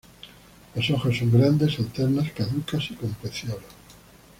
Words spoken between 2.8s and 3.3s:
y con